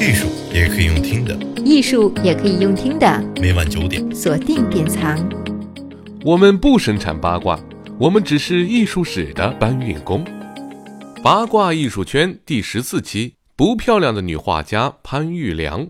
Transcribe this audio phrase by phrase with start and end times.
[0.00, 3.24] 艺术也可以用听的，艺术也可以用听的。
[3.40, 5.18] 每晚九点，锁定典藏。
[6.24, 7.58] 我们不生产八卦，
[7.98, 10.24] 我们只是艺术史的搬运工。
[11.22, 15.86] 八卦艺术圈第十四期：不漂亮的女画家潘玉良。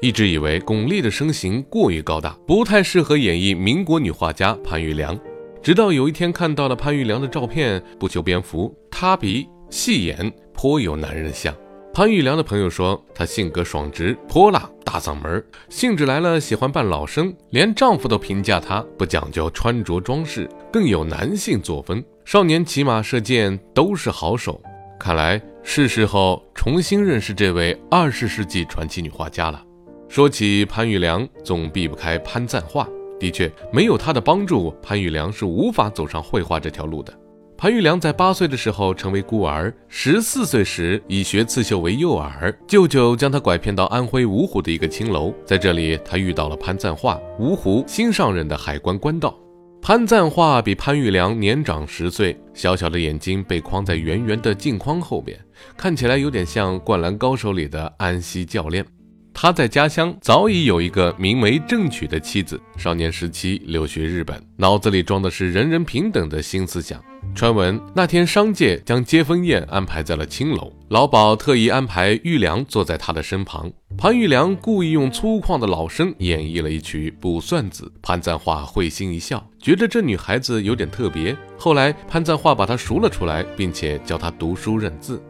[0.00, 5.18] 一直以为巩俐的身形过于高大，不太适合演绎民国女画家潘玉良。
[5.62, 11.52] 直到有一天看到了潘玉良的照片，不修边幅，塌鼻、戏言，颇有男人相。
[11.94, 22.04] 潘玉良的朋友说，她性格爽直、泼辣、大嗓门，兴致来了喜欢扮老生，连丈夫都评价她不讲究穿着装饰，更有男性作风。
[22.26, 24.60] 少年骑马射箭都是好手，
[25.00, 29.64] 看来是时候重新认识这位二十世纪传奇女画家了。
[30.06, 32.86] 说起潘玉良，总避不开潘赞化。
[33.18, 37.18] 的确，没有他的帮助，潘玉良是无法走上绘画这条路的。
[37.62, 49.38] 潘玉良在八岁的时候成为孤儿，十四岁时以学刺绣为诱饵，舅舅将他拐骗到安徽芜湖的一个青楼，在这里他遇到了潘赞化，芜湖新上任的海关官道。
[49.80, 55.38] 潘赞化比潘玉良年长十岁，小小的眼睛被框在圆圆的镜框后面，
[55.76, 58.84] 看起来有点像《灌篮高手》里的安西教练。
[59.32, 67.00] 他在家乡早已有一个名媒正娶的妻子，少年时期留学日本，脑子里装的是人人平等的新思想。
[67.34, 73.72] 传闻那天商界将接风宴安排在了青楼，老鸨特意安排玉良坐在他的身旁。
[73.96, 81.34] 潘玉良故意用粗犷的老声演绎了一曲《卜算子》，潘赞化会心一笑，觉得这女孩子有点特别。
[81.58, 85.22] 后来潘赞化把她赎了出来，并且教她读书认字，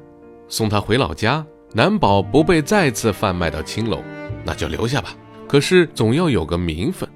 [0.48, 1.44] 送她回老家。
[1.74, 4.02] 难保不被再次贩卖到青楼，
[4.44, 5.16] 那就留下吧。
[5.48, 7.08] 可是总要有个名分。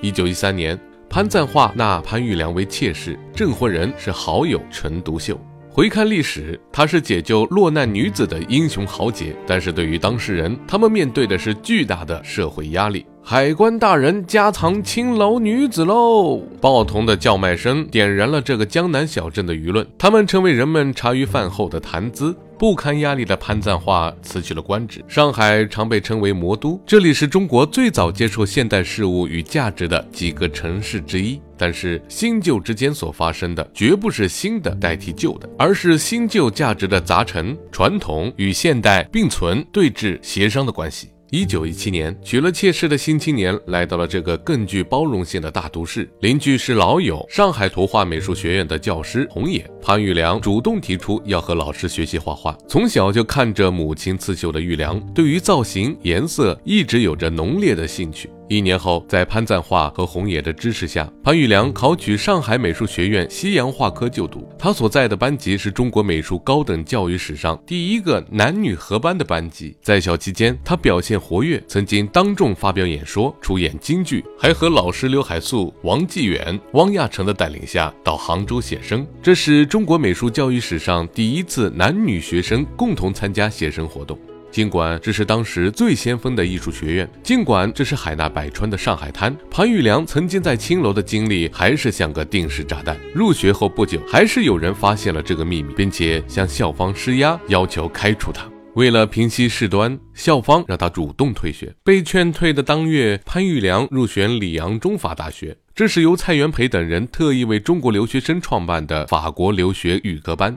[0.00, 0.76] 一九一三年，
[1.12, 5.38] 潘赞化纳潘玉良为妾室，证婚人是好友陈独秀。
[5.68, 9.36] 回看历史，他是解救落难女子的英雄豪杰。
[9.46, 13.04] 但是对于当事人，他们面对的是巨大的社会压力。
[13.22, 16.40] 海关大人家藏青楼女子喽！
[16.62, 22.34] 报童的叫卖声点燃了这个江南小镇的舆论，他们成为人们茶余饭后的谈资。
[22.62, 25.04] 不堪压力的潘赞化辞去了官职。
[25.08, 31.42] 上海常被称为魔都，这里是中国最早接受现代事物与价值的几个城市之一。
[31.58, 41.08] 但是新旧之间所发生的，绝不是新的代替旧的，而是新旧价值的杂陈，传统与现代并存、对峙、协商的关系。
[41.34, 46.06] 一九一七年，娶了妾室的新青年来到了这个更具包容性的大都市。
[46.20, 49.66] 邻居是老友，上海图画美术学院的教师洪野。
[49.80, 52.54] 潘玉良主动提出要和老师学习画画。
[52.68, 58.28] 从小就看着母亲刺绣的玉良，对于造型、颜色一直有着浓烈的兴趣。
[58.52, 64.46] 一年后，在潘赞化和洪野的支持下，潘玉良考取上海美术学院西洋画科就读。
[64.58, 69.74] 他所在的班级是中国美术高等教育史上第一个男女合班的班级。
[69.80, 79.06] 在校期间，他表现活跃，曾经当众发表演说，出演京剧，还和老师刘海粟、王继远、汪亚成的带领下到杭州写生。
[79.22, 84.18] 这是中国美术教育史上第一次男女学生共同参加写生活动。
[84.52, 92.94] 尽管这是当时最先锋的艺术学院，尽管这是海纳百川的上海滩，潘玉良曾经在青楼的经历还是像个定时炸弹。
[93.14, 98.46] 入学后不久，还是有人发现了这个秘密，并且向校方施压，要求开除他。
[98.74, 101.74] 为了平息事端，校方让他主动退学。
[101.82, 110.56] 被劝退的当月，潘玉良入选里昂中法大学，这是由蔡元培等人特意为中国留学生创办的法国留学预科班。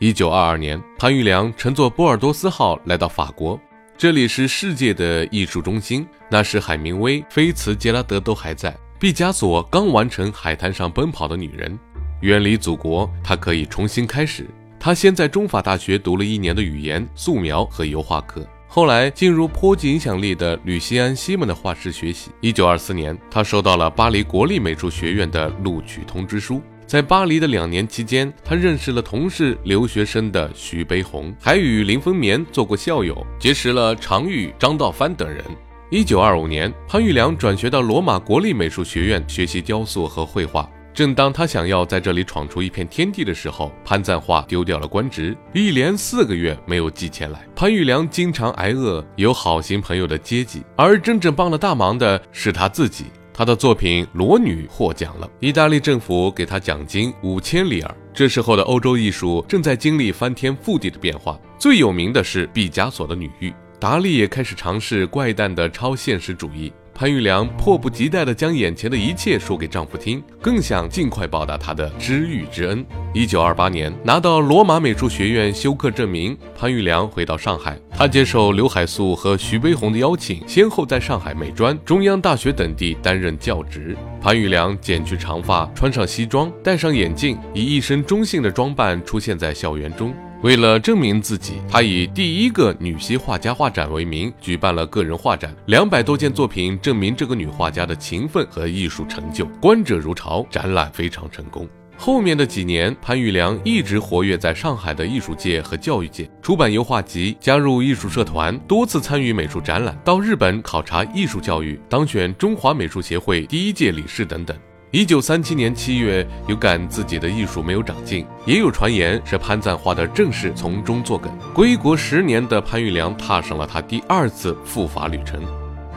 [0.00, 3.60] 一九二二年，潘玉良乘坐波尔多斯号来到法国，
[3.96, 6.06] 这里是世界的艺术中心。
[6.30, 11.72] 那时海明威、菲茨杰拉德都还在，毕加索刚完成《海滩上奔跑的女人》。
[12.20, 14.46] 远离祖国，他可以重新开始。
[14.78, 22.30] 他先在中法大学读了一年的语言、素描和油画课，后来进入颇具影响力的吕西安·西蒙的画室学习。
[22.40, 26.62] 一九二四年，他收到了巴黎国立美术学院的录取通知书。
[26.88, 35.44] 在巴黎的两年期间，他认识了同是留学生的徐悲鸿，还与林风眠做过校友，结识了常玉、张道藩等人。
[35.90, 40.66] 一九二五年，潘玉良转学到罗马国立美术学院学习雕塑和绘画。
[40.94, 47.46] 正当他想要在这里闯出一片天地的时候，潘赞化丢掉了官职，一连四个月没有寄钱来。
[47.54, 53.04] 潘玉良经常挨饿，有好心朋友的接济，而真正帮了大忙的是他自己。
[53.38, 57.96] 他的作品《裸女》获奖了，意大利政府给他奖金五千里尔。
[58.12, 66.72] 这时候的欧洲艺术正在经历翻天覆地的变化，最有名的是毕加索的《女浴》，达利也开始尝试怪诞的超现实主义。
[66.98, 72.84] 潘玉良迫不及待地将眼前的一切说给丈夫听，更想尽快报答他的知遇之恩。
[73.14, 77.78] 一九二八年，拿到罗马美术学院修课证明，潘玉良回到上海。
[77.96, 83.96] 他接受刘海粟和徐悲鸿的邀请，先后在上海美专、中央大学等地担任教职。
[84.20, 90.12] 潘玉良剪去长发，穿上西装，戴上眼镜，以一身中性的装扮出现在校园中。
[90.40, 101.68] 为了证明自己，他以第一个女系画家画展为名，举办了个人画展，两百多件作品证明这个女画家的勤奋和艺术成就，观者如潮，展览非常成功。
[101.96, 114.56] 后面的几年，潘玉良一直活跃在上海的艺术界和教育界，出版油画集，加入艺术社团，多次参与美术展览，到日本考察艺术教育，当选中华美术协会第一届理事等等。
[114.90, 121.30] 一九三七年七月，有感自己的艺术没有长进，也有传言是潘赞画的正是从中作梗。
[121.52, 125.42] 归国十年的潘玉良踏上了他第二次赴法旅程，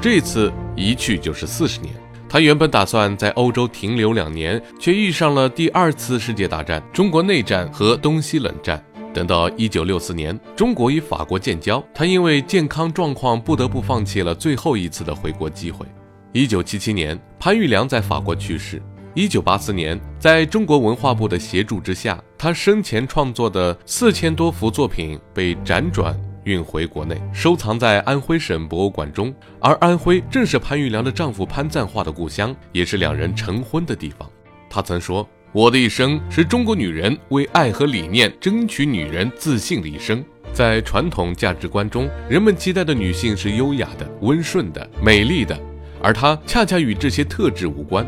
[0.01, 1.93] 这次一去就是四十年。
[2.27, 8.83] 他原本打算在欧洲停留两年，却遇上了第二次世界大战、中国内战和东西冷战。
[9.13, 15.85] 等到一九六四年，中国与法国建交，他因为健康状况不得不放弃了最后一次的回国机会。
[16.33, 18.81] 一九七七年，潘玉良在法国去世。
[19.13, 29.33] 一九八四年，在中国文化部的协助之下，他生前创作的四千多幅作品被辗转运回国内，收藏在安徽省博物馆中。
[29.59, 34.29] 而安徽正是潘玉良的丈夫潘赞化的故乡，也是两人成婚的地方。
[34.69, 40.23] 他曾说：“我的一生是中国女人为爱和理念争取女人自信的一生。”
[40.53, 45.59] 在传统价值观中，人们期待的女性是优雅的、温顺的、美丽的。
[46.01, 48.07] 而他恰恰与这些特质无关，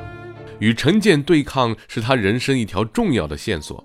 [0.60, 3.84] 与成见对抗是他人生一条重要的线索。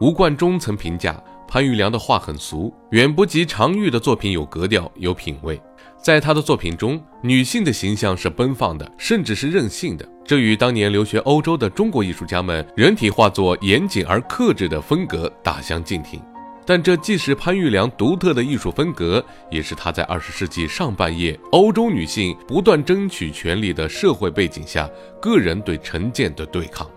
[0.00, 5.60] 吴冠中曾评价潘玉良的画很俗，远不及常玉的作品有格调、有品味。
[6.02, 16.20] 在他的作品中，女性的形象是奔放的，甚至是任性的，这与当年留学欧洲的中国艺术家们人体画作严谨而克制的风格大相径庭。
[16.66, 24.88] 但这既是潘玉良独特的艺术风格，也是他在二十世纪上半叶欧洲女性不断争取权利的社会背景下，
[25.20, 26.90] 个人对成见的对抗。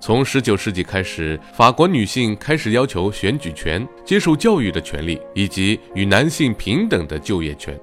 [0.00, 7.78] 从十九世纪开始，法国女性开始要求选举权、接受教育的权利，以及与男性平等的就业权。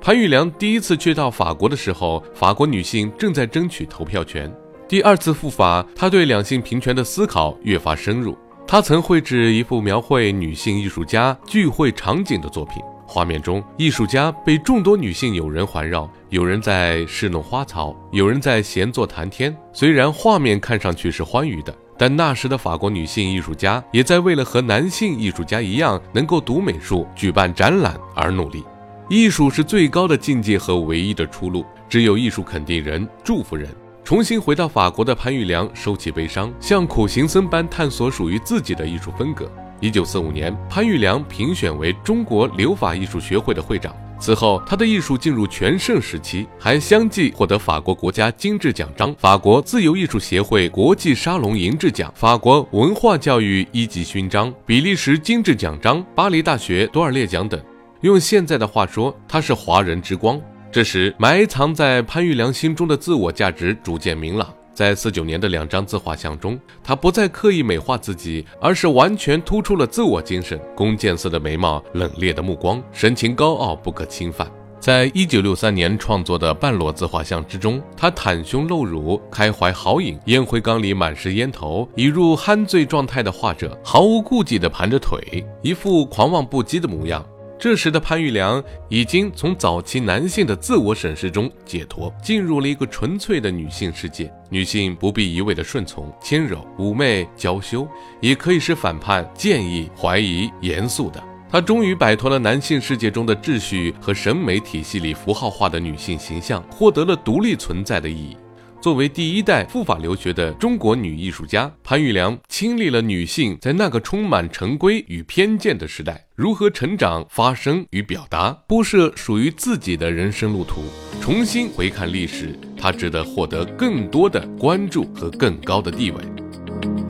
[0.00, 4.52] 潘玉良第一次去到法国的时候，法国女性正在争取投票权。
[4.88, 8.38] 第二次赴法，他对两性平权的思考越发深入。
[8.68, 19.56] 他曾绘制一幅描绘女性艺术家聚会场景的作品，画面中艺术家被众多女性友人环绕，有人在侍弄花草，有人在闲坐谈天。
[19.72, 28.64] 虽然画面看上去是欢愉的，但那时的法国女性艺术家也在为了和男性艺术家一样能够读美术、举办展览而努力。
[29.08, 33.68] 艺术是最高的境界和唯一的出路，只有艺术肯定人、祝福人。
[34.06, 39.50] 重新回到法国的潘玉良收起悲伤，像苦行僧般探索属于自己的艺术风格。
[39.80, 43.92] 一九四五年，潘玉良评选为中国留法艺术学会的会长。
[44.20, 57.60] 此后，他的艺术进入全盛时期，还相继获得法国国家金质奖章、法国自由艺术协会国际沙龙银质奖、法国文化教育一级勋章、比利时金质奖章、巴黎大学多尔列奖等。
[58.02, 60.40] 用现在的话说，他是华人之光。
[60.76, 64.46] 这时，埋藏在潘玉良心中的自我价值逐渐明朗。
[64.74, 74.46] 在四九年的两张自画像中，他不再刻意美化自己，而是完全突出了自我精神：弓箭似的眉毛，冷冽的目光，神情高傲不可侵犯。
[74.78, 87.24] 在一九六三年创作的半裸自画像之中，他袒胸露乳，开怀豪饮，烟灰缸里满是烟头，已入酣醉状态的画者，毫无顾忌地盘着腿，一副狂妄不羁的模样。
[87.58, 94.30] 这时的潘玉良已经从早期男性的自我审视中解脱，进入了一个纯粹的女性世界。
[94.50, 97.88] 女性不必一味的顺从、轻柔、妩媚、娇羞，
[98.20, 101.22] 也可以是反叛、建议、怀疑、严肃的。
[101.48, 108.36] 她终于摆脱了男性世界中的秩序和审美体系里符号化的女性形象，获得了独立存在的意义。
[108.80, 120.82] 作为第一代赴法留学的中国女艺术家，潘玉良亲历了女性在那个充满陈规与偏见的时代如何成长、发声与表达，铺设属于自己的人生路途。
[121.20, 126.18] 重新回看历史，她值得获得更多的关注和更高的地位。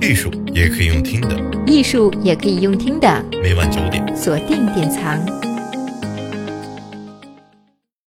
[0.00, 3.24] 艺术也可以用听的，艺术也可以用听的。
[3.42, 5.55] 每晚九点，锁定典藏。